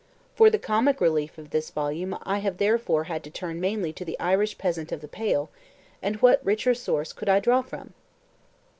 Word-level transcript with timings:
For 0.33 0.49
the 0.49 0.57
comic 0.57 0.99
relief 0.99 1.37
of 1.37 1.51
this 1.51 1.69
volume 1.69 2.17
I 2.23 2.39
have 2.39 2.57
therefore 2.57 3.03
had 3.03 3.23
to 3.23 3.29
turn 3.29 3.61
mainly 3.61 3.93
to 3.93 4.03
the 4.03 4.19
Irish 4.19 4.57
peasant 4.57 4.91
of 4.91 5.01
the 5.01 5.07
Pale; 5.07 5.51
and 6.01 6.15
what 6.23 6.43
richer 6.43 6.73
source 6.73 7.13
could 7.13 7.29
I 7.29 7.39
draw 7.39 7.61
from? 7.61 7.93